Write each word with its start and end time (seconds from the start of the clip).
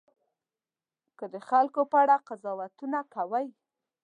که 1.17 1.25
د 1.33 1.35
خلکو 1.49 1.81
په 1.91 1.97
اړه 2.03 2.15
قضاوتونه 2.27 2.99
کوئ. 3.13 3.47